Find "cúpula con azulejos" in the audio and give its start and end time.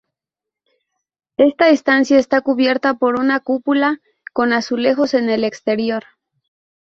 3.39-5.13